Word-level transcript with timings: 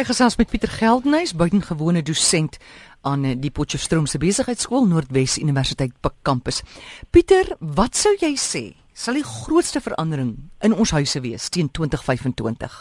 Ek 0.00 0.08
gesels 0.08 0.38
met 0.40 0.48
Pieter 0.48 0.70
Geldenhuys, 0.72 1.34
buitengewone 1.36 2.00
dosent 2.00 2.54
aan 3.04 3.24
eh, 3.28 3.34
die 3.36 3.50
Potchefstroom 3.52 4.06
se 4.08 4.16
besigheidskool 4.16 4.86
Noordwes 4.88 5.34
Universiteit 5.36 5.92
kampus. 6.24 6.62
Pieter, 7.12 7.50
wat 7.60 8.00
sou 8.00 8.14
jy 8.16 8.30
sê 8.40 8.62
sal 8.96 9.18
die 9.20 9.26
grootste 9.28 9.82
verandering 9.84 10.30
in 10.64 10.72
ons 10.72 10.94
huise 10.96 11.20
wees 11.20 11.50
teen 11.52 11.68
2025? 11.68 12.78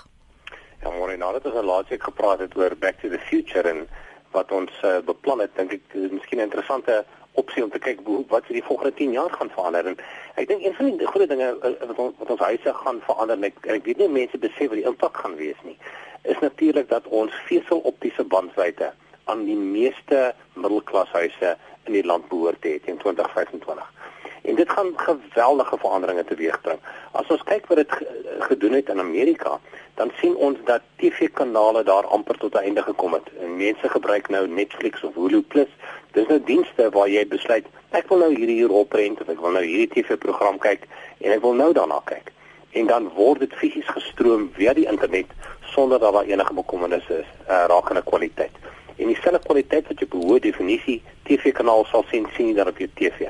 Ja, 0.79 0.95
môre 0.95 1.19
nadat 1.19 1.51
ons 1.51 1.59
laas 1.59 1.91
week 1.91 2.07
gepraat 2.07 2.39
het 2.39 2.55
oor 2.55 2.77
back 2.79 3.03
to 3.03 3.11
the 3.11 3.19
future 3.27 3.67
en 3.67 3.83
wat 4.31 4.55
ons 4.55 4.71
uh, 4.87 5.01
beplan 5.03 5.43
het, 5.43 5.51
dink 5.59 5.75
ek 5.75 5.99
is 5.99 6.15
miskien 6.15 6.39
'n 6.39 6.47
interessante 6.47 7.03
opsie 7.35 7.63
om 7.63 7.69
te 7.69 7.83
kyk 7.83 7.99
hoe 8.07 8.23
wat 8.31 8.47
vir 8.47 8.61
die 8.61 8.67
volgende 8.69 8.95
10 8.95 9.11
jaar 9.19 9.33
gaan 9.35 9.51
verander 9.51 9.91
en 9.91 9.99
ek 10.39 10.47
dink 10.47 10.63
een 10.63 10.75
van 10.79 10.97
die 10.97 11.11
groot 11.11 11.27
dinge 11.27 11.51
wat 11.59 11.99
ons 11.99 12.15
wat 12.23 12.31
ons 12.31 12.47
huise 12.47 12.73
gaan 12.83 13.03
verander 13.03 13.43
ek, 13.43 13.59
ek 13.67 13.83
weet 13.83 13.99
nie 13.99 14.07
mense 14.07 14.39
besef 14.39 14.71
wat 14.71 14.79
die 14.79 14.87
impak 14.87 15.19
gaan 15.19 15.35
wees 15.35 15.59
nie 15.67 15.75
is 16.21 16.39
natuurlik 16.39 16.89
dat 16.89 17.07
ons 17.07 17.33
veseloptiese 17.45 18.23
bandwydte 18.23 18.91
aan 19.23 19.45
die 19.45 19.57
meeste 19.57 20.33
middelklashuise 20.53 21.55
in 21.85 21.93
die 21.93 22.05
land 22.05 22.27
behoort 22.27 22.61
te 22.61 22.75
hê 22.75 22.91
in 22.91 22.97
2025. 22.97 23.93
En 24.41 24.55
dit 24.55 24.69
gaan 24.69 24.93
geweldige 24.95 25.77
veranderinge 25.77 26.23
teweegbring. 26.25 26.79
As 27.11 27.27
ons 27.27 27.43
kyk 27.43 27.67
wat 27.67 27.81
dit 27.81 27.93
gedoen 28.39 28.77
het 28.79 28.89
in 28.89 28.99
Amerika, 28.99 29.59
dan 29.99 30.11
sien 30.21 30.35
ons 30.35 30.57
dat 30.65 30.81
TV-kanale 30.95 31.83
daar 31.83 32.07
amper 32.07 32.37
tot 32.37 32.55
einde 32.55 32.81
gekom 32.81 33.13
het. 33.13 33.27
En 33.43 33.57
mense 33.57 33.89
gebruik 33.89 34.29
nou 34.29 34.47
Netflix 34.47 35.03
of 35.03 35.15
Hulu 35.15 35.41
Plus. 35.41 35.69
Dis 36.11 36.27
nou 36.27 36.39
dienste 36.43 36.89
waar 36.95 37.09
jy 37.11 37.27
besluit, 37.27 37.67
ek 37.91 38.07
wil 38.09 38.23
nou 38.23 38.31
hierdie 38.33 38.61
hier 38.61 38.71
oprent 38.73 39.21
of 39.21 39.29
ek 39.29 39.41
wil 39.43 39.53
nou 39.57 39.63
hierdie 39.65 39.91
TV-program 39.91 40.57
kyk 40.63 40.87
en 41.19 41.35
ek 41.35 41.43
wil 41.43 41.53
nou 41.53 41.73
daarna 41.73 41.99
kyk. 42.09 42.31
En 42.79 42.87
dan 42.87 43.09
word 43.17 43.43
dit 43.43 43.53
fisies 43.59 43.87
gestroom 43.91 44.49
via 44.55 44.73
die 44.77 44.87
internet 44.89 45.33
sonder 45.73 45.99
dat 45.99 46.13
daar 46.13 46.23
enige 46.23 46.53
bekommernis 46.53 47.07
is 47.07 47.25
uh, 47.49 47.63
rakende 47.67 48.03
kwaliteit. 48.03 48.51
En 48.95 49.07
dieselfde 49.07 49.39
kwaliteit 49.39 49.87
wat 49.87 49.99
jy 49.99 50.07
op 50.09 50.17
hoë 50.21 50.39
definisie 50.43 51.01
TV-kanaal 51.23 51.85
sal 51.91 52.03
sien 52.11 52.27
sien 52.35 52.55
daar 52.55 52.67
op 52.67 52.77
jou 52.77 52.89
TV. 52.93 53.29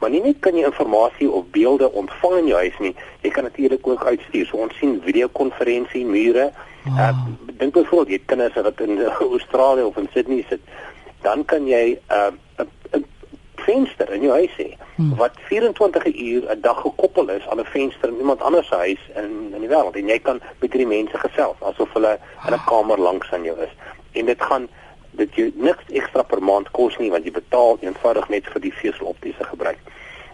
Maar 0.00 0.10
nie 0.10 0.22
net 0.24 0.38
kan 0.40 0.56
jy 0.56 0.64
inligting 0.64 1.30
of 1.30 1.44
beelde 1.52 1.92
ontvang 1.92 2.36
in 2.38 2.46
jou 2.46 2.60
huis 2.60 2.78
nie, 2.80 2.94
jy 3.22 3.30
kan 3.30 3.44
natuurlik 3.44 3.86
ook 3.86 4.04
uitstuur. 4.04 4.46
So 4.46 4.56
ons 4.56 4.76
sien 4.78 5.00
videokonferensie 5.04 6.04
mure. 6.06 6.50
Wow. 6.84 6.98
Uh, 6.98 7.10
dink 7.60 7.74
byvoorbeeld 7.74 8.14
jy 8.14 8.20
kinders 8.26 8.56
wat 8.56 8.80
in 8.80 9.02
Australië 9.36 9.82
of 9.82 9.96
in 9.96 10.08
Sydney 10.14 10.44
sit, 10.48 10.60
dan 11.22 11.44
kan 11.44 11.66
jy 11.68 11.98
'n 11.98 12.00
uh, 12.08 12.68
venster 13.66 14.12
in 14.12 14.22
jou 14.26 14.32
huis 14.32 14.56
hê 14.56 14.68
hmm. 14.96 15.14
wat 15.16 15.38
24 15.48 16.06
uur 16.06 16.42
'n 16.50 16.60
dag 16.60 16.80
gekoppel 16.80 17.28
is 17.36 17.48
aan 17.48 17.60
'n 17.60 17.72
venster 17.74 18.08
in 18.08 18.18
iemand 18.18 18.42
anders 18.42 18.68
se 18.68 18.74
huis 18.74 19.02
in 19.14 19.54
in 19.54 19.60
die 19.60 19.68
wêreld 19.68 19.96
en 19.96 20.08
jy 20.08 20.18
kan 20.18 20.40
met 20.60 20.72
hierdie 20.72 20.92
mense 20.96 21.18
gesels 21.18 21.62
asof 21.70 21.92
hulle 21.92 22.18
in 22.46 22.54
'n 22.54 22.64
kamer 22.66 22.98
langs 22.98 23.32
aan 23.32 23.44
jou 23.44 23.56
is. 23.60 23.74
En 24.12 24.26
dit 24.26 24.42
gaan 24.42 24.68
dit 25.10 25.34
jy 25.34 25.52
niks 25.54 25.84
ekstra 25.88 26.22
per 26.22 26.42
maand 26.42 26.70
kos 26.70 26.98
nie 26.98 27.10
want 27.10 27.24
jy 27.24 27.32
betaal 27.32 27.78
eenvoudig 27.80 28.28
net 28.28 28.46
vir 28.52 28.60
die 28.60 28.74
veseloptiese 28.82 29.44
gebruik. 29.44 29.78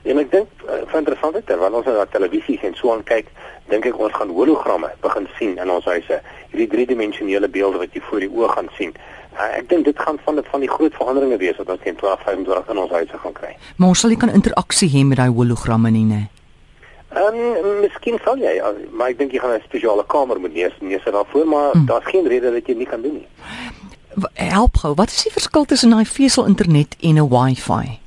En 0.07 0.21
ek 0.23 0.31
dink 0.31 0.65
uh, 0.67 0.85
vir 0.87 1.01
interessantheid 1.01 1.47
terwyl 1.49 1.75
ons 1.81 1.89
na 1.91 2.07
televisie 2.13 2.59
en 2.69 2.77
so 2.79 2.93
aan 2.95 3.03
kyk, 3.09 3.27
dink 3.73 3.89
ek 3.91 3.99
ons 3.99 4.15
gaan 4.15 4.31
hologramme 4.31 4.93
begin 5.03 5.27
sien 5.39 5.57
in 5.59 5.73
ons 5.73 5.89
huise. 5.91 6.21
Hierdie 6.53 6.69
driedimensionele 6.71 7.51
beelde 7.51 7.83
wat 7.83 7.97
jy 7.97 8.03
voor 8.07 8.23
die 8.23 8.31
oë 8.31 8.53
gaan 8.55 8.71
sien. 8.79 8.95
Uh, 9.35 9.51
ek 9.59 9.67
dink 9.73 9.85
dit 9.89 9.99
gaan 9.99 10.21
van 10.25 10.39
van 10.47 10.63
die 10.63 10.71
groot 10.71 10.95
veranderinge 10.95 11.41
wees 11.43 11.59
wat 11.59 11.75
ons 11.75 11.83
teen 11.83 11.99
2025 11.99 12.71
in 12.73 12.83
ons 12.85 12.95
huise 13.01 13.21
gaan 13.25 13.37
kry. 13.41 13.53
Maar 13.77 13.93
ons 13.97 14.05
sal 14.05 14.15
nie 14.15 14.21
kan 14.23 14.33
interaksie 14.33 14.91
hê 14.95 15.03
met 15.05 15.19
daai 15.19 15.35
hologramme 15.35 15.91
nie, 15.91 16.07
né? 16.07 16.23
Ehm, 17.17 17.43
um, 17.65 17.69
miskien 17.83 18.19
sal 18.25 18.39
jy, 18.39 18.55
maar 18.93 19.11
ek 19.11 19.19
dink 19.19 19.35
jy 19.35 19.43
gaan 19.43 19.59
'n 19.59 19.67
spesiale 19.67 20.07
kamer 20.07 20.39
moet 20.41 20.55
neer 20.55 20.75
neer 20.81 21.01
sit 21.03 21.13
daarvoor, 21.13 21.47
maar 21.47 21.71
hmm. 21.73 21.87
daar's 21.87 22.07
geen 22.15 22.27
rede 22.29 22.53
dat 22.53 22.67
jy 22.67 22.75
nie 22.75 22.87
kan 22.87 23.03
doen 23.03 23.19
nie. 23.19 23.29
Help 24.35 24.77
gou, 24.77 24.95
wat 24.95 25.11
is 25.11 25.23
die 25.23 25.33
verskil 25.33 25.65
tussen 25.65 25.95
'n 25.95 26.05
vesel 26.05 26.47
internet 26.47 26.97
en 27.01 27.19
'n 27.19 27.29
Wi-Fi? 27.29 28.06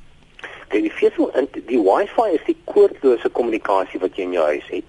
Kyk, 0.70 0.82
die 0.86 0.92
vesel 0.94 1.30
die 1.66 1.80
Wi-Fi 1.82 2.28
is 2.34 2.44
die 2.46 2.56
koordlose 2.64 3.28
kommunikasie 3.28 4.00
wat 4.00 4.16
jy 4.16 4.28
in 4.28 4.36
jou 4.38 4.46
huis 4.46 4.68
het, 4.70 4.84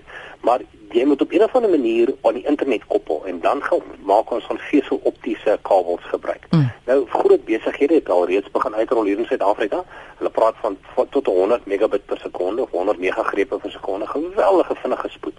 maar 0.45 0.61
jy 0.91 1.05
moet 1.05 1.21
op 1.21 1.31
'n 1.31 1.43
of 1.43 1.55
ander 1.55 1.69
manier 1.69 2.13
aan 2.21 2.33
die 2.33 2.45
internet 2.45 2.85
koppel 2.87 3.25
en 3.25 3.39
dan 3.39 3.63
gaan 3.63 3.81
maak 4.03 4.31
ons 4.31 4.45
van 4.45 4.57
veseloptiese 4.57 5.59
kabels 5.61 6.03
gebruik. 6.03 6.45
Mm. 6.49 6.71
Nou 6.85 7.05
groot 7.09 7.45
besighede 7.45 7.93
het 7.93 8.09
al 8.09 8.25
reeds 8.25 8.51
begin 8.51 8.75
uitrol 8.75 9.03
hier 9.03 9.19
in 9.19 9.25
Suid-Afrika. 9.25 9.83
Hulle 10.17 10.29
praat 10.29 10.55
van 10.61 10.77
tot 11.09 11.25
100 11.25 11.65
megabit 11.65 12.05
per 12.05 12.17
sekonde 12.17 12.61
of 12.61 12.69
100 12.71 12.99
megagrepe 12.99 13.57
per 13.57 13.71
sekonde. 13.71 14.07
Geweldige 14.07 14.75
vinnige 14.75 15.09
spoed. 15.09 15.37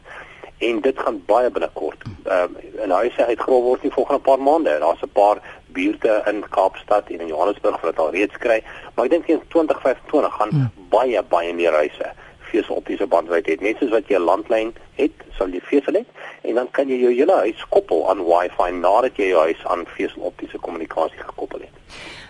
En 0.59 0.81
dit 0.81 0.99
gaan 0.99 1.23
baie 1.27 1.51
binnekort. 1.51 2.03
Ehm 2.25 2.43
um, 2.43 2.81
en 2.81 2.91
huise 2.91 3.27
uitgerol 3.27 3.63
word 3.63 3.83
in 3.83 3.91
volgende 3.91 4.21
paar 4.21 4.43
maande. 4.43 4.79
Daar's 4.79 5.03
'n 5.03 5.13
paar 5.13 5.62
buurte 5.73 6.23
in 6.31 6.43
Kaapstad 6.55 7.11
en 7.11 7.21
in 7.21 7.33
Johannesburg 7.33 7.81
wat 7.81 7.99
al 7.99 8.11
reeds 8.11 8.39
kry, 8.39 8.63
maar 8.95 9.09
ek 9.09 9.11
dink 9.11 9.31
in 9.33 9.43
2025 9.55 10.37
gaan 10.39 10.53
mm. 10.53 10.89
baie 10.93 11.23
baie 11.33 11.55
meer 11.55 11.77
huise 11.83 12.13
vesel 12.53 12.75
op 12.75 12.91
hierdie 12.91 13.09
bandwydte 13.09 13.55
het. 13.55 13.63
Net 13.65 13.79
soos 13.81 13.95
wat 13.95 14.09
jy 14.09 14.19
'n 14.19 14.29
landlyn 14.29 14.75
het, 15.01 15.15
sal 15.39 15.49
jy 15.49 15.61
vesel 15.71 16.01
hê 16.01 16.05
en 16.43 16.55
dan 16.55 16.69
kan 16.71 16.89
jy 16.89 16.99
jou 17.01 17.13
hele 17.13 17.37
huis 17.47 17.63
koppel 17.69 18.09
aan 18.11 18.25
Wi-Fi 18.25 18.71
nadat 18.73 19.17
jy 19.17 19.31
jou 19.33 19.45
huis 19.49 19.63
aan 19.67 19.87
vesel 19.97 20.23
optiese 20.23 20.59
kommunikasie 20.59 21.23
gekoppel 21.23 21.65
het. 21.67 21.75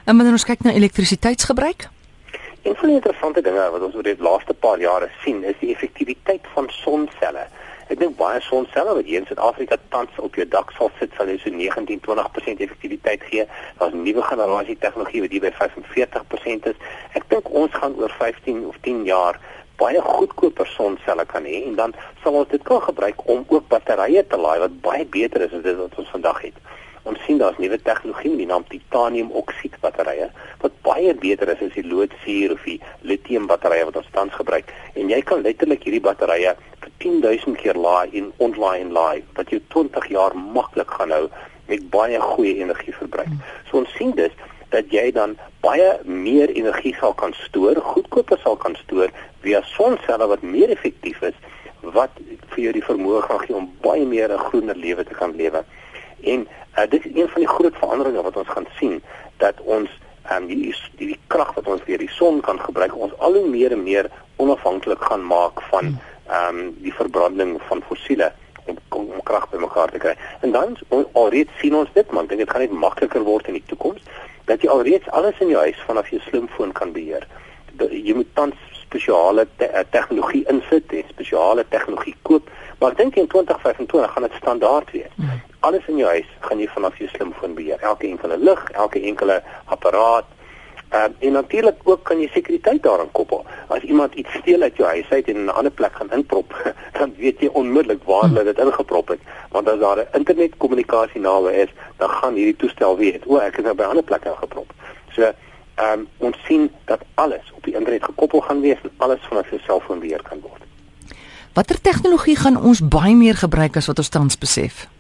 En 0.05 0.17
wanneer 0.17 0.39
ons 0.39 0.45
kyk 0.45 0.63
na 0.63 0.73
elektrisiteitsgebruik, 0.73 1.89
een 2.63 2.77
van 2.77 2.89
die 2.89 2.97
interessante 2.97 3.43
dinge 3.43 3.71
wat 3.75 3.83
ons 3.83 3.95
oor 3.95 4.07
die 4.07 4.19
laaste 4.23 4.55
paar 4.55 4.79
jare 4.79 5.09
sien, 5.25 5.43
is 5.45 5.59
die 5.61 5.73
effektiwiteit 5.75 6.47
van 6.55 6.69
sonselle. 6.71 7.47
Ek 7.89 7.99
dink 7.99 8.17
baie 8.17 8.41
sonselle 8.47 8.95
wat 8.95 9.09
hier 9.09 9.23
in 9.23 9.27
Suid-Afrika 9.27 9.79
tans 9.95 10.19
op 10.23 10.37
jou 10.39 10.47
dak 10.49 10.71
sal 10.77 10.93
sit, 10.99 11.15
sal 11.17 11.31
jy 11.31 11.39
so 11.43 11.51
19-20% 11.51 12.63
effektiwiteit 12.67 13.25
gee. 13.31 13.47
Daar's 13.81 13.97
nuwe 13.97 14.23
generasie 14.29 14.79
tegnologie 14.85 15.25
wat 15.25 15.35
hier 15.35 15.47
by 15.47 15.53
45% 15.59 16.71
is. 16.71 16.87
Ek 17.19 17.27
dink 17.33 17.51
ons 17.51 17.75
gaan 17.75 17.97
oor 17.99 18.15
15 18.21 18.63
of 18.69 18.79
10 18.87 19.03
jaar 19.09 19.41
baie 19.81 20.01
goedkoper 20.05 20.69
sonselle 20.69 21.25
kan 21.27 21.47
hê 21.49 21.65
en 21.67 21.75
dan 21.81 21.95
sal 22.23 22.37
ons 22.43 22.51
dit 22.53 22.63
kan 22.69 22.83
gebruik 22.85 23.25
om 23.35 23.45
ook 23.49 23.67
batterye 23.73 24.23
te 24.29 24.39
laai 24.39 24.59
wat 24.63 24.79
baie 24.85 25.07
beter 25.17 25.47
is 25.49 25.57
as 25.59 25.65
dit 25.67 25.79
wat 25.79 25.99
ons 25.99 26.13
vandag 26.15 26.43
het. 26.47 26.59
Ons 27.03 27.19
sien 27.27 27.39
daar's 27.39 27.59
nuwe 27.59 27.79
tegnologie 27.83 28.31
met 28.31 28.39
die 28.39 28.47
naam 28.47 28.65
titaniumoksied 28.71 29.75
batterye 29.83 30.29
wat 30.63 30.75
baie 30.87 31.15
beter 31.25 31.51
is 31.51 31.65
as 31.67 31.75
die 31.75 31.87
loodsuur 31.87 32.55
of 32.55 32.63
die 32.69 32.79
lithium 33.11 33.49
batterye 33.51 33.89
wat 33.89 33.99
ons 33.99 34.11
tans 34.15 34.35
gebruik. 34.39 34.71
En 34.95 35.11
jy 35.11 35.19
kan 35.27 35.43
letterlik 35.43 35.83
hierdie 35.87 36.05
batterye 36.05 36.55
vir 36.85 36.93
10000 37.03 37.59
keer 37.59 37.81
laai 37.87 38.15
en 38.21 38.31
ontlaai 38.47 38.79
en 38.85 38.95
laai 38.95 39.25
wat 39.39 39.51
jou 39.51 39.61
20 39.75 40.09
jaar 40.15 40.37
maklik 40.59 40.95
gaan 40.99 41.15
hou 41.17 41.27
met 41.69 41.91
baie 41.91 42.21
goeie 42.21 42.55
energieverbruik. 42.63 43.35
So 43.71 43.83
ons 43.83 43.95
sien 43.99 44.15
dus 44.19 44.35
dat 44.71 44.95
jy 44.95 45.11
dan 45.13 45.35
baie 45.65 45.91
meer 46.07 46.55
energie 46.55 46.95
sal 47.01 47.15
kan 47.19 47.35
stoor, 47.45 47.83
goedkoper 47.93 48.39
sal 48.45 48.57
kan 48.57 48.79
stoor 48.85 49.11
via 49.43 49.61
sonselle 49.75 50.27
wat 50.31 50.43
meer 50.47 50.71
effektief 50.71 51.23
is 51.27 51.39
wat 51.83 52.15
vir 52.55 52.61
jou 52.63 52.73
die 52.79 52.85
vermoë 52.87 53.23
gaan 53.27 53.43
gee 53.43 53.57
om 53.59 53.71
baie 53.83 54.05
meer 54.07 54.31
'n 54.31 54.45
groener 54.49 54.77
lewe 54.77 55.05
te 55.05 55.15
kan 55.15 55.35
lewe. 55.37 55.65
En 56.23 56.47
uh, 56.79 56.87
dit 56.89 57.05
is 57.05 57.15
een 57.15 57.29
van 57.29 57.41
die 57.41 57.49
groot 57.49 57.77
veranderinge 57.77 58.23
wat 58.23 58.37
ons 58.37 58.49
gaan 58.49 58.67
sien 58.79 59.03
dat 59.37 59.61
ons 59.61 59.91
um, 60.31 60.47
die 60.47 60.57
die, 60.57 60.75
die 60.97 61.19
krag 61.27 61.55
wat 61.55 61.67
ons 61.67 61.85
weer 61.85 61.99
die 61.99 62.11
son 62.11 62.41
kan 62.41 62.61
gebruik 62.61 62.97
ons 62.97 63.17
al 63.19 63.35
hoe 63.35 63.49
meer 63.49 63.73
en 63.73 63.83
meer 63.83 64.11
onafhanklik 64.37 65.03
gaan 65.03 65.27
maak 65.27 65.63
van 65.71 65.99
ehm 66.29 66.59
um, 66.59 66.75
die 66.81 66.95
verbranding 66.95 67.59
van 67.69 67.83
fossiele 67.89 68.33
om, 68.67 68.77
om, 68.89 69.09
om 69.13 69.23
krag 69.23 69.49
bymekaar 69.51 69.91
te 69.91 69.99
kry. 69.99 70.15
En 70.41 70.53
dan 70.53 70.77
alreeds 71.13 71.51
sien 71.59 71.75
ons 71.75 71.91
dit 71.93 72.11
man, 72.11 72.27
dit 72.27 72.51
gaan 72.51 72.63
net 72.63 72.73
makliker 72.85 73.25
word 73.27 73.51
in 73.51 73.59
die 73.59 73.67
toekoms 73.67 74.03
dat 74.51 74.63
jy 74.63 74.71
alreeds 74.71 75.11
alles 75.11 75.39
in 75.39 75.53
jou 75.53 75.61
huis 75.63 75.79
vanaf 75.87 76.09
jou 76.11 76.21
slimfoon 76.27 76.73
kan 76.73 76.93
beheer. 76.93 77.27
Jy 77.79 78.15
moet 78.15 78.31
tans 78.35 78.59
spesiale 78.83 79.47
te 79.57 79.69
eh, 79.69 79.85
tegnologie 79.91 80.43
insit 80.51 80.93
en 80.93 81.07
spesiale 81.09 81.65
tegnologie 81.71 82.15
koop, 82.27 82.51
maar 82.81 82.93
ek 82.93 82.99
dink 82.99 83.17
in 83.17 83.31
2025 83.31 84.13
gaan 84.13 84.27
dit 84.27 84.39
standaard 84.41 84.91
wees. 84.93 85.15
Mm. 85.17 85.41
Alles 85.63 85.87
in 85.87 86.01
jou 86.01 86.09
huis 86.11 86.31
gaan 86.43 86.59
jy 86.59 86.69
vanaf 86.75 86.97
jou 86.99 87.09
slimfoon 87.13 87.53
beheer. 87.55 87.83
Elke 87.87 88.09
enkele 88.09 88.39
lig, 88.39 88.63
elke 88.85 89.03
enkele 89.11 89.43
apparaat. 89.71 90.27
Um, 90.93 91.15
en 91.19 91.33
natuurlik 91.33 91.87
ook 91.89 92.03
kan 92.05 92.19
jy 92.21 92.27
sekuriteit 92.35 92.83
daaraan 92.83 93.13
koppel. 93.17 93.47
As 93.73 93.85
iemand 93.87 94.15
iets 94.21 94.35
steel 94.41 94.63
uit 94.63 94.77
jou 94.77 94.89
huis 94.89 95.09
uit 95.11 95.29
en 95.29 95.37
in 95.37 95.45
'n 95.45 95.55
ander 95.55 95.73
plek 95.73 95.95
gaan 95.95 96.11
inprop, 96.13 96.53
dan 96.99 97.15
weet 97.17 97.41
jy 97.41 97.49
onmiddellik 97.53 98.03
waar 98.05 98.27
hulle 98.29 98.45
dit 98.45 98.59
ingeprop 98.59 99.09
het. 99.09 99.21
Want 99.55 99.69
as 99.69 99.79
daar 99.79 99.99
'n 99.99 100.19
internetkommunikasie 100.19 101.21
naby 101.21 101.53
is, 101.65 101.71
dan 101.97 102.11
gaan 102.11 102.35
hierdie 102.35 102.57
toestel 102.57 102.97
weet, 102.97 103.27
o, 103.27 103.39
ek 103.39 103.57
het 103.57 103.65
nou 103.65 103.75
by 103.75 103.83
'n 103.83 103.95
ander 103.95 104.05
plek 104.05 104.25
ingeprop. 104.25 104.73
So 105.15 105.23
ehm 105.23 105.93
um, 105.93 106.09
ons 106.19 106.37
sien 106.45 106.71
dat 106.85 107.01
alles 107.15 107.53
op 107.57 107.65
die 107.65 107.75
internet 107.75 108.05
gekoppel 108.05 108.41
gaan 108.41 108.61
wees 108.61 108.79
en 108.83 108.91
alles 108.97 109.21
vanaf 109.29 109.49
jou 109.51 109.61
selfoon 109.61 110.01
beheer 110.01 110.23
kan 110.23 110.41
word. 110.41 110.63
Watter 111.53 111.81
tegnologie 111.81 112.37
gaan 112.37 112.57
ons 112.57 112.81
baie 112.89 113.15
meer 113.15 113.35
gebruik 113.35 113.77
as 113.77 113.87
wat 113.87 113.99
ons 113.99 114.09
tans 114.09 114.39
besef? 114.39 114.92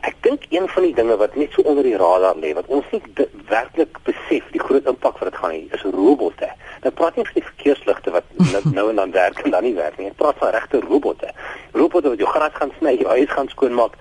Ek 0.00 0.16
dink 0.24 0.46
een 0.48 0.68
van 0.68 0.82
die 0.82 0.94
dinge 0.94 1.16
wat 1.20 1.34
net 1.36 1.52
so 1.52 1.62
onder 1.68 1.84
die 1.84 1.96
radar 2.00 2.36
lê 2.40 2.54
wat 2.56 2.68
ons 2.72 2.86
nie 2.94 3.02
werklik 3.50 3.98
besef 4.06 4.46
die 4.54 4.62
groot 4.62 4.86
impak 4.88 5.18
wat 5.20 5.28
dit 5.28 5.40
gaan 5.40 5.52
hê 5.52 5.60
is 5.76 5.84
robotte. 5.96 6.48
Nou 6.84 6.92
praat 6.96 7.16
nie 7.16 7.26
van 7.28 7.36
die 7.36 7.48
verkeersligte 7.48 8.14
wat 8.14 8.24
nou, 8.54 8.62
nou 8.72 8.86
en 8.92 9.02
dan 9.02 9.12
werk 9.16 9.42
en 9.44 9.56
dan 9.56 9.66
nie 9.68 9.74
werk 9.76 9.98
nie. 9.98 10.08
Ek 10.08 10.20
praat 10.20 10.40
van 10.40 10.54
regte 10.56 10.80
robotte. 10.86 11.32
Robotte 11.76 12.14
wat 12.14 12.22
jou 12.22 12.30
gras 12.30 12.56
gaan 12.56 12.72
sny, 12.78 12.96
jou 13.02 13.10
huis 13.12 13.34
gaan 13.34 13.52
skoonmaak. 13.52 13.98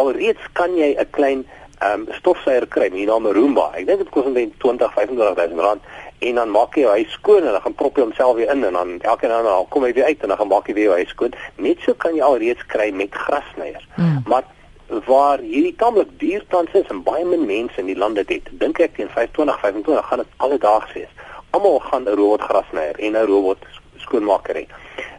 Alreeds 0.00 0.48
kan 0.56 0.72
jy 0.78 0.94
'n 0.96 1.10
klein 1.10 1.44
ehm 1.82 2.06
um, 2.06 2.14
stofsuier 2.14 2.66
kry 2.70 2.88
hier 2.94 3.10
na 3.10 3.32
Roomba. 3.34 3.72
Ek 3.74 3.86
dink 3.86 3.98
dit 3.98 4.10
kos 4.14 4.24
omtrent 4.24 4.54
20 4.62 4.92
25000 4.94 5.60
rand 5.60 5.82
en 6.22 6.34
dan 6.38 6.50
maak 6.54 6.76
jy 6.78 6.86
hy 6.86 7.04
skoon 7.10 7.42
en 7.42 7.56
dan 7.56 7.62
gaan 7.64 7.74
prop 7.74 7.96
hy 7.98 8.04
homself 8.04 8.36
weer 8.38 8.52
in 8.54 8.64
en 8.64 8.76
dan 8.78 8.92
elke 9.00 9.26
nou 9.26 9.42
dan 9.42 9.66
kom 9.68 9.82
hy 9.82 9.92
weer 9.92 10.04
uit 10.04 10.22
en 10.22 10.30
dan 10.30 10.38
gaan 10.38 10.52
maak 10.52 10.68
hy 10.70 10.74
weer 10.78 10.94
hy 10.94 11.04
skoon. 11.10 11.34
Net 11.56 11.82
so 11.82 11.94
kan 11.98 12.14
jy 12.14 12.22
alreeds 12.22 12.66
kry 12.70 12.92
met 12.94 13.14
grassnyers. 13.24 13.88
Mm. 13.96 14.22
Maar 14.30 14.46
waar 15.06 15.38
hierdie 15.38 15.74
tamelik 15.76 16.08
duur 16.18 16.44
tans 16.48 16.72
is 16.72 16.88
en 16.92 17.02
baie 17.02 17.24
min 17.24 17.46
mense 17.46 17.80
in 17.80 17.86
die 17.86 17.96
land 17.96 18.16
dit 18.20 18.28
het. 18.28 18.48
Dink 18.60 18.78
ek 18.78 18.96
teen 18.96 19.08
25 19.08 20.08
gaan 20.08 20.18
dit 20.18 20.34
alledaags 20.36 20.92
wees. 20.92 21.08
Almal 21.50 21.78
gaan 21.78 22.04
'n 22.04 22.16
robot 22.16 22.40
grasnyer 22.40 22.98
en 22.98 23.12
'n 23.12 23.26
robot 23.26 23.58
skoonmaker 23.96 24.54
hê. 24.54 24.66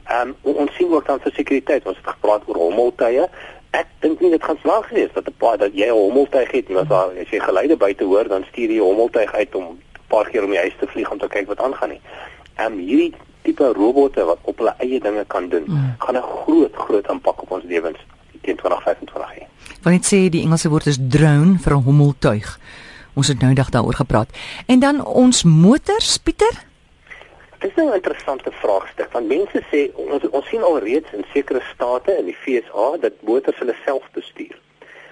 Ehm 0.08 0.34
um, 0.44 0.56
ons 0.56 0.76
sien 0.76 0.94
ook 0.94 1.06
dan 1.08 1.20
vir 1.20 1.32
sekuriteit, 1.32 1.86
ons 1.86 1.98
het 1.98 2.08
gepraat 2.08 2.42
oor 2.46 2.56
hommeltuie. 2.56 3.28
Ek 3.72 3.88
dink 4.00 4.20
nie 4.20 4.30
dit 4.30 4.44
gaan 4.44 4.60
snaaks 4.62 4.92
wees 4.92 5.14
dat 5.14 5.28
'n 5.28 5.36
paar 5.38 5.58
dat 5.58 5.74
jy 5.74 5.88
'n 5.88 5.98
hommeltuig 5.98 6.52
het 6.52 6.68
nie, 6.68 6.78
want 6.78 6.92
as 6.92 7.30
jy 7.30 7.40
geluide 7.40 7.78
buite 7.78 8.04
hoor, 8.04 8.28
dan 8.28 8.46
stuur 8.52 8.70
jy 8.70 8.80
'n 8.80 8.90
hommeltuig 8.90 9.34
uit 9.34 9.56
om 9.56 9.64
'n 9.64 9.82
paar 10.08 10.30
keer 10.30 10.44
om 10.44 10.50
die 10.50 10.60
huis 10.60 10.76
te 10.80 10.88
vlieg 10.88 11.12
om 11.12 11.18
te 11.18 11.28
kyk 11.28 11.48
wat 11.48 11.60
aangaan 11.60 11.90
nie. 11.90 12.02
Ehm 12.56 12.74
um, 12.74 12.80
hierdie 12.80 13.14
tipe 13.42 13.74
robotte 13.74 14.24
wat 14.26 14.38
op 14.42 14.58
hulle 14.58 14.74
eie 14.78 15.00
dinge 15.00 15.26
kan 15.28 15.50
doen, 15.50 15.64
mm. 15.68 15.96
gaan 15.98 16.18
'n 16.18 16.22
groot 16.22 16.76
groot 16.76 17.10
impak 17.10 17.42
op 17.42 17.52
ons 17.52 17.64
lewens 17.64 18.00
teen 18.44 18.60
2025 18.60 19.34
hê. 19.36 19.48
Want 19.84 19.96
dit 19.96 20.06
sê 20.08 20.20
die 20.30 20.44
Engelse 20.44 20.70
woord 20.70 20.92
is 20.92 21.00
drone 21.00 21.58
vir 21.64 21.74
'n 21.74 21.86
hommeltuig. 21.88 22.60
Ons 23.14 23.28
het 23.28 23.40
nou 23.42 23.54
dag 23.54 23.70
daaroor 23.70 23.96
gepraat. 23.96 24.30
En 24.66 24.80
dan 24.80 25.06
ons 25.06 25.44
motors, 25.44 26.18
Pieter? 26.18 26.54
Dit 27.60 27.70
is 27.70 27.76
nou 27.76 27.90
'n 27.90 27.96
interessante 28.02 28.52
vraagstuk 28.52 29.12
want 29.12 29.28
mense 29.28 29.60
sê 29.72 29.92
ons 29.96 30.30
ons 30.30 30.48
sien 30.48 30.64
alreeds 30.64 31.14
in 31.14 31.26
sekere 31.34 31.62
state 31.74 32.12
in 32.20 32.26
die 32.26 32.38
FSA 32.44 32.98
dat 33.00 33.14
motors 33.22 33.58
hulle 33.58 33.76
self 33.86 34.04
bestuur. 34.12 34.58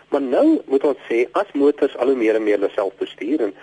Maar 0.09 0.21
nou 0.21 0.61
moet 0.67 0.83
ons 0.83 0.97
sê 1.09 1.27
as 1.31 1.51
motors 1.53 1.97
al 1.97 2.07
hoe 2.07 2.15
meer 2.15 2.35
en 2.35 2.43
meer 2.43 2.59
hulle 2.59 2.71
self 2.75 2.93
bestuur 2.99 3.41
en 3.41 3.53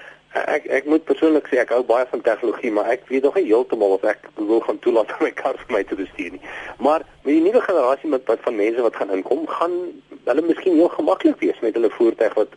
ek 0.47 0.67
ek 0.79 0.85
moet 0.85 1.05
persoonlik 1.05 1.49
sê 1.51 1.61
ek 1.63 1.73
hou 1.75 1.83
baie 1.87 2.07
van 2.11 2.21
tegnologie 2.21 2.71
maar 2.73 2.91
ek 2.93 3.09
weet 3.09 3.23
nog 3.27 3.35
nie 3.39 3.47
heeltemal 3.49 3.97
of 3.97 4.05
ek 4.05 4.29
wil 4.37 4.61
gaan 4.61 4.79
toelaat 4.85 5.13
om 5.17 5.25
my 5.27 5.31
kar 5.41 5.59
vir 5.63 5.75
my 5.77 5.83
te 5.85 5.99
bestuur 5.99 6.37
nie. 6.37 6.43
Maar 6.79 7.05
met 7.25 7.33
die 7.35 7.43
nuwe 7.45 7.61
generasie 7.65 8.11
met 8.11 8.27
wat 8.31 8.45
van 8.47 8.57
mense 8.57 8.83
wat 8.83 8.97
gaan 8.97 9.13
inkom, 9.15 9.47
gaan 9.47 9.77
hulle 10.25 10.45
miskien 10.47 10.79
heel 10.79 10.93
gemaklik 10.95 11.41
wees 11.41 11.61
met 11.65 11.75
hulle 11.79 11.91
voertuig 11.97 12.35
wat 12.39 12.57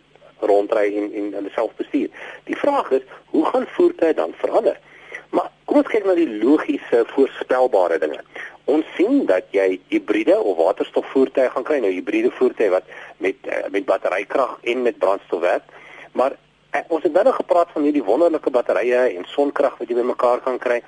rondry 0.52 0.88
en 0.98 1.12
en 1.14 1.34
hulle 1.40 1.52
self 1.56 1.74
bestuur. 1.80 2.10
Die 2.50 2.58
vraag 2.58 2.92
is, 2.92 3.06
hoe 3.34 3.46
gaan 3.46 3.68
voertuie 3.76 4.14
dan 4.14 4.34
verander? 4.44 4.80
Maar 5.32 5.52
kom 5.66 5.80
ons 5.80 5.92
kyk 5.92 6.06
na 6.06 6.16
die 6.18 6.30
logiese 6.42 7.04
voorspelbare 7.14 8.00
dinge. 8.02 8.20
Ons 8.72 8.88
sien 8.98 9.26
dat 9.30 9.48
jy 9.56 9.80
hibriede 9.92 10.36
of 10.38 10.58
waterstofvoertuie 10.60 11.50
gaan 11.54 11.68
kry, 11.68 11.80
nou 11.84 11.92
hibriede 11.92 12.32
voertuie 12.36 12.70
wat 12.74 12.88
met 13.24 13.38
uh, 13.48 13.64
met 13.72 13.88
batterykrag 13.88 14.58
en 14.64 14.82
met 14.88 15.00
brandstof 15.00 15.42
werk. 15.46 15.70
Maar 16.12 16.36
uh, 16.76 16.84
ons 16.88 17.04
het 17.04 17.14
nou 17.14 17.34
gepraat 17.36 17.72
van 17.74 17.88
hierdie 17.88 18.04
wonderlike 18.04 18.50
batterye 18.50 19.08
en 19.16 19.26
sonkrag 19.28 19.78
wat 19.80 19.90
jy 19.90 19.98
bymekaar 19.98 20.44
kan 20.46 20.60
kry. 20.60 20.82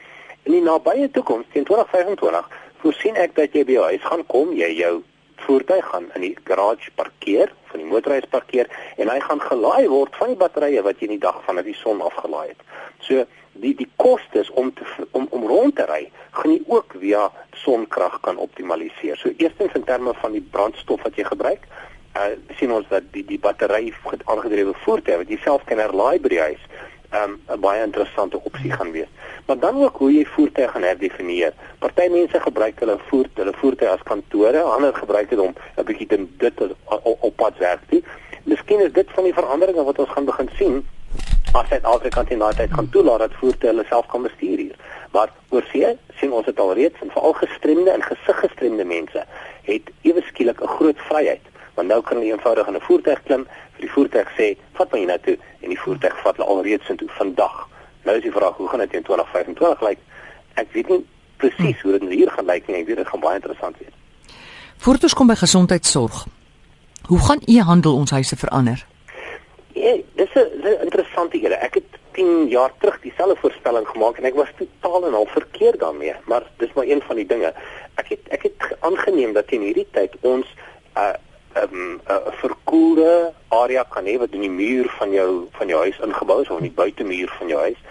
In 0.44 0.58
die 0.58 0.64
nabye 0.64 1.10
toekoms, 1.12 1.48
teen 1.54 1.68
2025, 1.68 2.50
voorsien 2.84 3.20
ek 3.20 3.36
dat 3.36 3.56
jy 3.56 3.64
by 3.68 3.78
jou 3.78 3.90
huis 3.92 4.08
gaan 4.08 4.26
kom, 4.28 4.52
jy 4.58 4.72
jou 4.80 4.96
voertuig 5.44 5.86
gaan 5.92 6.10
in 6.16 6.24
die 6.28 6.36
garage 6.48 6.92
parkeer, 6.96 7.52
van 7.72 7.82
die 7.82 7.90
motorhuis 7.90 8.28
parkeer 8.32 8.70
en 9.02 9.10
hy 9.12 9.20
gaan 9.24 9.42
gelaai 9.42 9.88
word 9.92 10.16
van 10.20 10.34
die 10.34 10.40
batterye 10.40 10.84
wat 10.86 11.00
jy 11.00 11.10
in 11.10 11.16
die 11.18 11.24
dag 11.24 11.40
van 11.48 11.62
die 11.66 11.78
son 11.80 12.04
afgelaai 12.06 12.54
het. 12.54 12.62
So 13.04 13.26
die 13.64 13.74
die 13.78 13.90
kostes 14.02 14.50
om 14.58 14.72
te 14.74 14.86
om 15.18 15.28
om 15.36 15.48
rond 15.50 15.76
te 15.78 15.86
ry 15.90 16.04
gaan 16.38 16.54
jy 16.54 16.62
ook 16.68 16.96
via 17.02 17.28
sonkrag 17.64 18.20
kan 18.26 18.40
optimaliseer. 18.42 19.18
So 19.18 19.34
eerstens 19.38 19.76
in 19.78 19.86
terme 19.90 20.14
van 20.22 20.38
die 20.38 20.46
brandstof 20.56 21.04
wat 21.06 21.18
jy 21.18 21.26
gebruik, 21.28 21.68
uh 22.16 22.34
sien 22.58 22.72
ons 22.72 22.86
dat 22.90 23.04
die 23.12 23.26
die 23.26 23.40
battery 23.40 23.94
aangedrewe 24.26 24.74
voertuie 24.86 25.18
wat 25.18 25.30
jy 25.30 25.38
self 25.44 25.64
kan 25.66 25.80
herlaai 25.82 26.20
by 26.22 26.30
die 26.30 26.42
huis, 26.42 26.66
um, 27.14 27.40
'n 27.50 27.60
baie 27.60 27.84
interessante 27.84 28.40
opsie 28.44 28.72
gaan 28.72 28.92
wees. 28.92 29.10
Maar 29.46 29.60
dan 29.60 29.84
ook 29.84 29.98
hoe 29.98 30.12
jy 30.14 30.26
voertuie 30.26 30.68
gaan 30.68 30.84
herdefinieer. 30.84 31.54
Party 31.80 32.08
mense 32.10 32.40
gebruik 32.40 32.80
hulle 32.80 32.98
voer 33.10 33.26
hulle 33.34 33.54
voertuie 33.54 33.90
as 33.90 34.04
kantore, 34.04 34.62
ander 34.62 34.94
gebruik 34.94 35.30
dit 35.30 35.40
om 35.40 35.54
'n 35.78 35.86
bietjie 35.86 36.08
dit 36.08 36.40
dit 36.40 36.62
op, 37.04 37.36
pad 37.36 37.58
werk 37.58 37.80
te 37.80 37.96
doen. 37.96 38.06
Miskien 38.44 38.80
is 38.80 38.92
dit 38.92 39.08
van 39.12 39.24
die 39.24 39.34
veranderinge 39.34 39.84
wat 39.84 40.00
ons 40.00 40.10
gaan 40.10 40.26
begin 40.26 40.50
sien 40.58 40.86
as 41.54 41.68
Suid-Afrika 41.70 42.24
teen 42.24 42.40
daai 42.40 42.54
tyd 42.54 42.74
gaan 42.74 42.90
toelaat 42.90 43.20
dat 43.20 43.34
voertuie 43.40 43.70
hulle 43.70 43.86
self 43.86 44.06
kan 44.06 44.22
bestuur 44.22 44.58
hier. 44.58 44.76
Maar 45.12 45.30
oor 45.50 45.66
see 45.72 45.98
sien 46.20 46.32
ons 46.32 46.46
dit 46.46 46.60
alreeds 46.60 47.02
en 47.02 47.12
veral 47.12 47.34
gestremde 47.34 47.92
en 47.92 48.02
gesiggestremde 48.02 48.84
mense 48.84 49.26
het 49.64 49.90
ewe 50.02 50.22
skielik 50.22 50.62
'n 50.62 50.68
groot 50.78 51.00
vryheid 51.10 51.53
want 51.76 51.88
nou 51.88 52.02
kan 52.02 52.18
hulle 52.18 52.32
eenvoudig 52.32 52.68
in 52.68 52.76
'n 52.76 52.88
voertuig 52.88 53.24
klim 53.24 53.48
vir 53.74 53.82
die 53.82 53.92
voertuig 53.96 54.30
sê 54.38 54.58
vat 54.74 54.92
my 54.92 55.06
na 55.06 55.18
toe 55.18 55.38
en 55.62 55.70
die 55.70 55.80
voertuig 55.80 56.22
vat 56.24 56.38
hulle 56.38 56.50
alreeds 56.50 56.90
intoe 56.90 57.10
vandag. 57.10 57.68
Nou 58.04 58.18
is 58.18 58.24
die 58.24 58.32
vraag 58.32 58.56
hoe 58.58 58.70
gaan 58.70 58.80
dit 58.80 58.94
in 58.94 59.04
2025 59.04 59.82
lyk? 59.82 60.00
Ek 60.54 60.68
weet 60.72 60.90
nie 60.90 61.06
presies 61.38 61.82
hoe 61.82 62.00
dit 62.00 62.10
hier 62.10 62.32
gaan 62.32 62.46
lyk 62.46 62.68
nie. 62.68 62.76
Ek 62.76 62.88
weet 62.88 62.98
dit 62.98 63.08
gaan 63.08 63.20
baie 63.20 63.36
interessant 63.36 63.78
wees. 63.80 63.96
Ons 65.04 65.14
kom 65.14 65.28
by 65.28 65.36
gesondheidsorg. 65.36 66.26
Hoe 67.08 67.20
gaan 67.20 67.42
e-handel 67.46 67.96
ons 67.96 68.12
huise 68.12 68.36
verander? 68.36 68.86
Ja, 69.74 69.96
dis 70.16 70.34
'n 70.36 70.78
interessante 70.82 71.38
idee. 71.38 71.56
Ek 71.56 71.74
het 71.74 71.90
10 72.12 72.48
jaar 72.48 72.72
terug 72.80 73.02
dieselfde 73.02 73.36
voorspelling 73.36 73.88
gemaak 73.88 74.18
en 74.18 74.24
ek 74.24 74.36
was 74.36 74.50
totaal 74.58 75.08
en 75.08 75.14
al 75.14 75.26
verkeerd 75.26 75.80
daarmee, 75.80 76.14
maar 76.26 76.44
dis 76.58 76.74
maar 76.74 76.86
een 76.86 77.02
van 77.02 77.16
die 77.16 77.26
dinge. 77.26 77.54
Ek 77.96 78.08
het 78.10 78.20
ek 78.30 78.44
het 78.44 78.78
aangeneem 78.80 79.34
dat 79.34 79.48
teen 79.48 79.62
hierdie 79.62 79.88
tyd 79.92 80.14
ons 80.22 80.46
'n 80.96 81.00
uh, 81.00 81.14
'n 81.54 81.64
um, 81.64 81.94
'n 81.94 82.12
uh, 82.12 82.34
verkoelde 82.42 83.34
area 83.48 83.84
kan 83.84 84.06
hê 84.06 84.18
wat 84.18 84.32
in 84.32 84.42
die 84.42 84.50
muur 84.50 84.90
van 84.98 85.12
jou 85.12 85.48
van 85.52 85.68
jou 85.68 85.80
huis 85.82 86.00
ingebou 86.00 86.42
is 86.42 86.50
of 86.50 86.58
in 86.58 86.70
die 86.70 86.80
buitemuur 86.82 87.34
van 87.38 87.48
jou 87.48 87.60
huis. 87.60 87.82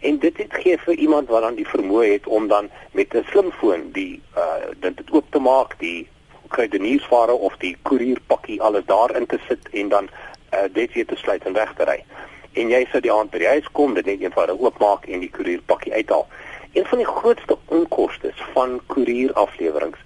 En 0.00 0.18
dit 0.18 0.36
het 0.36 0.54
gee 0.54 0.78
vir 0.78 0.94
iemand 0.94 1.28
wat 1.28 1.42
dan 1.42 1.54
die 1.54 1.68
vermoë 1.68 2.12
het 2.12 2.26
om 2.26 2.48
dan 2.48 2.70
met 2.92 3.14
'n 3.14 3.24
slimfoon 3.30 3.90
die 3.92 4.22
uh 4.36 4.70
dit 4.80 5.10
oop 5.10 5.30
te 5.30 5.38
maak, 5.38 5.78
die 5.78 6.08
kruideniersware 6.48 7.32
of 7.32 7.56
die 7.56 7.76
koerierpakkie 7.82 8.60
alles 8.62 8.84
daarin 8.86 9.26
te 9.26 9.38
sit 9.48 9.68
en 9.70 9.88
dan 9.88 10.08
uh, 10.54 10.58
dit 10.72 10.92
weer 10.92 11.06
te 11.06 11.16
sluit 11.16 11.44
en 11.44 11.52
weg 11.52 11.74
te 11.74 11.84
ry. 11.84 12.04
En 12.52 12.68
jy 12.68 12.86
sou 12.90 13.00
die 13.00 13.12
aand 13.12 13.30
by 13.30 13.38
die 13.38 13.52
huis 13.54 13.68
kom, 13.72 13.94
dit 13.94 14.04
net 14.06 14.20
eenvoudig 14.20 14.58
oopmaak 14.58 15.06
en 15.06 15.20
die 15.20 15.30
koerierpakkie 15.30 15.92
uithaal. 15.92 16.26
Een 16.72 16.86
van 16.86 16.98
die 16.98 17.06
grootste 17.06 17.56
onkoste 17.66 18.32
van 18.52 18.80
koerierafleweringe 18.86 19.96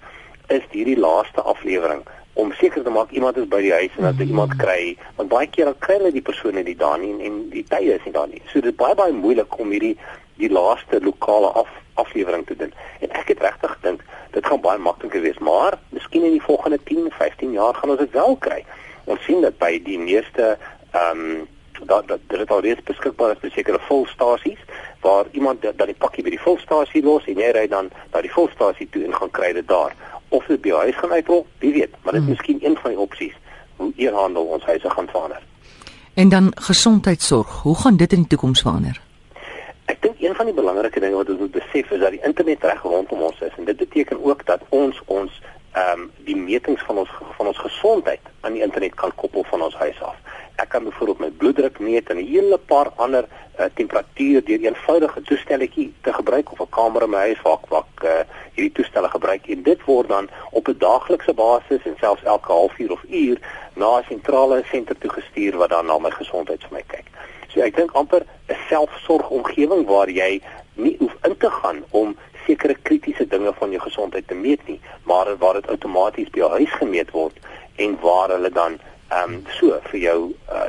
is 0.47 0.63
hierdie 0.71 0.99
laaste 0.99 1.41
aflewering 1.41 2.05
om 2.37 2.53
seker 2.59 2.83
te 2.85 2.93
maak 2.93 3.11
iemand 3.15 3.37
is 3.41 3.49
by 3.49 3.61
die 3.65 3.73
huis 3.73 3.97
en 3.97 4.07
dat 4.09 4.19
mm. 4.19 4.29
iemand 4.33 4.55
kry 4.61 4.95
want 5.17 5.31
baie 5.33 5.49
keer 5.49 5.69
dan 5.69 5.79
kry 5.83 5.97
hulle 5.99 6.13
die 6.15 6.25
persone 6.29 6.63
nie 6.63 6.77
daar 6.77 6.99
nie 7.01 7.11
en, 7.15 7.21
en 7.29 7.41
die 7.53 7.65
tye 7.69 7.97
is 7.97 8.05
nie 8.05 8.15
daar 8.15 8.29
nie. 8.31 8.41
So 8.51 8.61
dit 8.61 8.71
is 8.71 8.79
baie 8.79 8.95
baie 8.95 9.15
moeilik 9.15 9.59
om 9.59 9.73
hierdie 9.73 9.95
die 10.37 10.51
laaste 10.53 11.01
lokale 11.01 11.53
af 11.57 11.69
aflewering 11.97 12.43
te 12.45 12.55
doen. 12.55 12.73
En 13.01 13.13
ek 13.17 13.31
het 13.33 13.41
regtig 13.41 13.73
dink 13.81 14.03
dit 14.35 14.45
gaan 14.45 14.61
baie 14.61 14.77
makliker 14.77 15.23
wees, 15.23 15.39
maar 15.41 15.79
miskien 15.89 16.27
in 16.27 16.35
die 16.35 16.43
volgende 16.43 16.77
10, 16.85 17.07
15 17.17 17.55
jaar 17.57 17.73
gaan 17.73 17.95
ons 17.95 18.03
dit 18.05 18.13
wel 18.13 18.37
kry 18.37 18.61
ons 19.07 19.23
sien 19.23 19.41
dat 19.41 19.55
by 19.61 19.77
die 19.83 19.99
meeste 19.99 20.55
ehm 20.91 21.21
um, 21.27 21.47
dat 21.85 22.07
dat 22.09 22.19
dit 22.27 22.49
al 22.49 22.63
reeds 22.65 22.81
beskikbaar 22.83 23.35
is 23.35 23.41
by 23.43 23.49
sekere 23.53 23.79
volstasies 23.85 24.61
waar 25.01 25.27
iemand 25.31 25.61
dat 25.61 25.83
die 25.85 25.95
pakkie 26.03 26.23
by 26.25 26.31
die 26.33 26.41
volstasie 26.41 27.03
los 27.05 27.27
en 27.29 27.37
jy 27.37 27.51
ry 27.53 27.67
dan 27.69 27.91
na 28.13 28.23
die 28.25 28.31
volstasie 28.33 28.87
toe 28.89 29.03
en 29.05 29.13
gaan 29.13 29.31
kry 29.37 29.51
dit 29.53 29.67
daar 29.69 29.93
of 30.29 30.45
dit 30.45 30.61
by 30.61 30.69
huis 30.69 30.95
gaan 30.95 31.11
uitrol 31.11 31.45
wie 31.59 31.73
weet 31.73 31.93
maar 32.03 32.13
dit 32.13 32.21
is 32.21 32.27
hmm. 32.27 32.35
miskien 32.35 32.65
een 32.65 32.77
van 32.77 32.91
die 32.91 32.99
opsies 32.99 33.35
hoe 33.75 33.91
eerhandel 33.95 34.43
ons 34.43 34.63
huise 34.63 34.89
gaan 34.89 35.07
verander 35.07 35.43
en 36.13 36.29
dan 36.29 36.51
gesondheidsorg 36.55 37.61
hoe 37.61 37.75
gaan 37.75 37.97
dit 37.97 38.13
in 38.13 38.25
die 38.25 38.27
toekoms 38.35 38.61
verander 38.61 39.01
Ek 39.87 40.01
dink 40.03 40.19
een 40.19 40.35
van 40.35 40.49
die 40.49 40.53
belangrike 40.55 40.99
dinge 40.99 41.15
wat 41.15 41.29
ons 41.31 41.39
moet 41.39 41.53
besef 41.55 41.91
is 41.95 42.01
dat 42.01 42.11
die 42.11 42.23
internet 42.27 42.63
reg 42.67 42.81
rondom 42.83 43.21
ons 43.29 43.37
is 43.45 43.53
en 43.55 43.69
dit 43.69 43.77
beteken 43.77 44.19
ook 44.23 44.43
dat 44.49 44.65
ons 44.75 44.99
ons 45.05 45.31
ehm 45.77 46.01
um, 46.01 46.09
die 46.27 46.35
metings 46.35 46.83
van 46.87 46.97
ons 47.03 47.11
van 47.37 47.47
ons 47.51 47.61
gesondheid 47.63 48.27
aan 48.41 48.57
die 48.57 48.63
internet 48.65 48.95
kan 48.99 49.13
koppel 49.15 49.45
van 49.47 49.61
ons 49.61 49.75
huis 49.79 50.01
af. 50.01 50.17
Ek 50.63 50.69
kan 50.73 50.83
byvoorbeeld 50.83 51.23
my 51.23 51.29
bloeddruk 51.43 51.79
meet 51.79 52.09
en 52.09 52.19
'n 52.19 52.27
hele 52.33 52.57
paar 52.57 52.89
ander 52.95 53.27
uh, 53.59 53.65
temperatuur 53.79 54.43
deur 54.43 54.59
'n 54.59 54.69
eenvoudige 54.71 55.21
toestelletjie 55.21 55.93
te 56.01 56.13
gebruik 56.13 56.51
of 56.51 56.59
'n 56.59 56.69
kamer 56.69 57.03
in 57.03 57.09
my 57.09 57.23
huis 57.27 57.41
waar 57.41 57.59
ek 57.63 57.69
wat 58.01 58.09
uh, 58.09 58.25
hierdie 58.53 58.71
toestelle 58.71 59.09
gebruik 59.09 59.47
en 59.47 59.63
dit 59.63 59.83
word 59.85 60.07
dan 60.07 60.29
op 60.51 60.67
'n 60.67 60.77
daaglikse 60.77 61.33
basis 61.33 61.81
en 61.83 61.95
selfs 61.99 62.23
elke 62.23 62.51
halfuur 62.51 62.91
of 62.91 63.03
uur 63.09 63.37
na 63.73 63.97
'n 63.97 64.03
sentrale 64.07 64.63
senter 64.71 64.97
toe 64.97 65.09
gestuur 65.09 65.57
wat 65.57 65.69
dan 65.69 65.85
na 65.85 65.97
my 65.97 66.11
gesondheid 66.11 66.61
vir 66.61 66.71
my 66.71 66.83
kyk. 66.87 67.05
So 67.47 67.61
ek 67.61 67.75
dink 67.75 67.91
amper 67.91 68.21
'n 68.49 68.55
selfsorgomgewing 68.69 69.85
waar 69.85 70.09
jy 70.09 70.41
nie 70.73 70.95
hoef 70.99 71.15
in 71.23 71.37
te 71.37 71.49
gaan 71.49 71.83
om 71.89 72.17
sekere 72.45 72.75
kritiese 72.81 73.27
dinge 73.27 73.53
van 73.53 73.71
jou 73.71 73.81
gesondheid 73.81 74.27
te 74.27 74.35
meet 74.35 74.67
nie, 74.67 74.79
maar 75.03 75.37
waar 75.37 75.53
dit 75.53 75.67
outomaties 75.67 76.29
by 76.29 76.39
jou 76.39 76.49
huis 76.49 76.71
gemeet 76.71 77.11
word 77.11 77.35
en 77.75 77.99
waar 78.01 78.29
hulle 78.29 78.49
dan 78.49 78.79
ehm 79.09 79.33
um, 79.33 79.45
so 79.59 79.79
vir 79.83 79.99
jou 79.99 80.33
uh, 80.51 80.67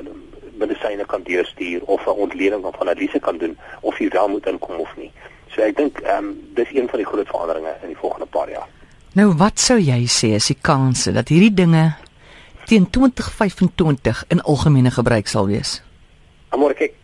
medisyne 0.59 1.05
kan 1.05 1.23
deurstuur 1.23 1.81
of 1.85 2.07
'n 2.07 2.11
ontleding 2.11 2.63
van 2.63 2.75
analise 2.79 3.19
kan 3.19 3.39
doen 3.39 3.59
of 3.81 3.99
jy 3.99 4.09
wel 4.09 4.29
moet 4.29 4.47
inkom 4.47 4.77
of 4.77 4.97
nie. 4.97 5.13
So 5.55 5.63
ek 5.63 5.77
dink 5.77 6.01
ehm 6.05 6.25
um, 6.25 6.35
dis 6.55 6.71
een 6.75 6.89
van 6.89 6.99
die 6.99 7.07
groot 7.07 7.27
veranderinge 7.27 7.75
in 7.83 7.89
die 7.95 8.01
volgende 8.01 8.27
paar 8.27 8.51
jaar. 8.51 8.69
Nou 9.19 9.33
wat 9.41 9.59
sou 9.59 9.79
jy 9.81 10.05
sê 10.07 10.35
is 10.37 10.51
die 10.51 10.59
kanse 10.61 11.13
dat 11.13 11.29
hierdie 11.33 11.55
dinge 11.55 11.97
teen 12.69 12.91
2025 12.91 14.25
in 14.29 14.43
algemene 14.43 14.91
gebruik 14.93 15.27
sal 15.27 15.47
wees? 15.49 15.79
Maar 16.53 16.75
kyk, 16.77 16.95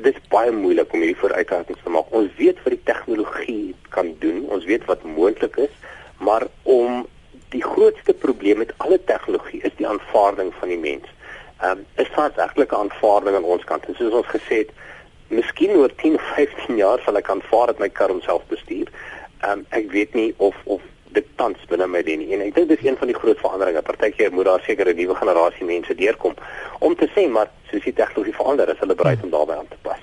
dit 0.00 0.14
is 0.14 0.28
baie 0.32 0.52
moeilik 0.52 0.92
om 0.92 1.02
hierdie 1.04 1.20
vooruitgawings 1.20 1.82
te 1.84 1.92
maak. 1.92 2.08
Ons 2.16 2.32
weet 2.38 2.60
wat 2.64 2.72
die 2.72 2.84
tegnologie 2.88 3.74
kan 3.92 4.14
doen. 4.24 4.46
Ons 4.48 4.64
weet 4.64 4.86
wat 4.88 5.04
moontlik 5.04 5.56
is, 5.60 5.72
maar 6.24 6.46
om 6.62 7.04
die 7.52 7.62
grootste 7.64 8.14
probleem 8.14 8.62
met 8.62 8.72
alle 8.78 9.00
tegnologie 9.04 9.60
is 9.66 9.74
die 9.76 9.88
aanvaarding 9.88 10.52
van 10.60 10.72
die 10.72 10.80
mens. 10.80 11.08
Ehm 11.60 11.82
um, 11.82 11.84
is 12.00 12.08
daar 12.16 12.32
werklik 12.36 12.72
'n 12.72 12.82
aanvaarding 12.84 13.36
aan 13.36 13.52
ons 13.54 13.64
kant? 13.64 13.84
En 13.84 13.94
soos 13.94 14.12
ons 14.12 14.32
gesê 14.32 14.64
het, 14.64 14.70
miskien 15.30 15.76
oor 15.76 15.92
10 16.02 16.14
of 16.14 16.22
15 16.36 16.76
jaar 16.76 17.02
sal 17.04 17.18
ek 17.20 17.28
aanvaar 17.30 17.72
dat 17.72 17.82
my 17.82 17.88
kar 17.88 18.10
homself 18.10 18.46
bestuur. 18.52 18.90
Ehm 19.40 19.60
um, 19.60 19.66
ek 19.70 19.90
weet 19.94 20.14
nie 20.18 20.34
of 20.36 20.56
of 20.64 20.82
dit 21.14 21.26
tans 21.36 21.58
binne 21.70 21.86
my 21.90 22.02
dien 22.06 22.18
nie. 22.22 22.32
En 22.34 22.42
ek 22.44 22.54
dink 22.54 22.68
dis 22.70 22.82
een 22.86 22.98
van 22.98 23.10
die 23.10 23.16
groot 23.16 23.38
veranderinge. 23.38 23.82
Partykeer 23.82 24.32
moet 24.34 24.48
daar 24.50 24.62
seker 24.66 24.90
'n 24.90 24.96
nuwe 24.96 25.14
generasie 25.14 25.66
mense 25.66 25.94
deurkom 25.94 26.34
om 26.78 26.96
te 26.96 27.08
sê 27.14 27.28
maar 27.28 27.50
soos 27.70 27.84
die 27.84 27.92
tegnologie 27.92 28.34
verander, 28.34 28.68
is 28.68 28.78
hulle 28.78 28.94
bereid 28.94 29.22
om 29.22 29.30
daarbey 29.30 29.56
aan 29.56 29.68
te 29.68 29.80
pas. 29.82 30.02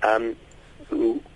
Ehm 0.00 0.22
um, 0.22 0.34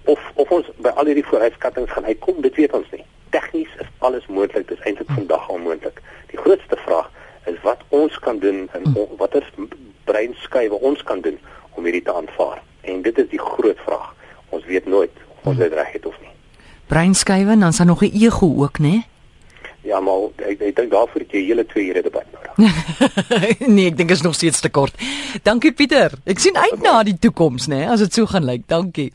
of 0.05 0.21
of 0.35 0.51
ons 0.51 0.67
by 0.77 0.89
al 0.89 1.05
hierdie 1.11 1.27
vooruitskattinge 1.27 1.87
gaan 1.87 2.05
uitkom, 2.05 2.41
dit 2.41 2.55
weet 2.55 2.73
ons 2.73 2.91
nie. 2.91 3.05
Tegnies 3.31 3.73
is 3.79 3.91
alles 3.99 4.27
moontlik, 4.27 4.69
dit 4.69 4.79
is 4.79 4.85
eintlik 4.85 5.11
vandag 5.11 5.49
al 5.49 5.59
moontlik. 5.59 6.03
Die 6.27 6.39
grootste 6.39 6.77
vraag 6.77 7.11
is 7.47 7.61
wat 7.63 7.83
ons 7.89 8.19
kan 8.19 8.39
doen 8.39 8.69
en 8.73 8.95
watter 9.17 9.47
breinskuive 10.05 10.75
ons 10.75 11.03
kan 11.03 11.21
doen 11.21 11.39
om 11.75 11.85
hierdie 11.85 12.03
te 12.03 12.13
aanvaar. 12.13 12.63
En 12.81 13.03
dit 13.03 13.19
is 13.19 13.29
die 13.31 13.41
groot 13.41 13.79
vraag. 13.85 14.15
Ons 14.49 14.65
weet 14.65 14.87
nooit 14.87 15.11
of 15.29 15.53
ons 15.53 15.59
dit 15.59 15.73
reg 15.73 15.93
het 15.93 16.07
of 16.07 16.17
nie. 16.21 16.35
Breinskuive 16.87 17.51
en 17.51 17.61
dan 17.61 17.69
is 17.69 17.77
daar 17.77 17.87
nog 17.87 18.03
'n 18.03 18.13
ego 18.13 18.55
ook, 18.57 18.79
né? 18.79 19.03
Ja, 19.81 20.01
maar 20.01 20.29
ek 20.37 20.61
ek 20.61 20.77
dink 20.77 20.91
daarvoor 20.91 21.21
het 21.21 21.33
jy 21.33 21.45
hele 21.45 21.67
2 21.67 21.87
ure 21.89 22.03
debat 22.03 22.27
nodig. 22.33 22.59
nee, 23.77 23.87
ek 23.87 23.97
dink 23.97 24.11
is 24.11 24.21
nog 24.21 24.35
steeds 24.35 24.61
te 24.61 24.69
kort. 24.69 24.95
Dankie 25.43 25.73
Pieter. 25.73 26.13
Ek 26.25 26.39
sien 26.39 26.57
uit 26.57 26.83
na 26.83 27.03
die 27.03 27.17
toekoms, 27.19 27.67
né, 27.67 27.87
as 27.89 28.05
dit 28.05 28.13
so 28.13 28.27
gaan 28.27 28.45
lyk. 28.45 28.67
Dankie. 28.69 29.13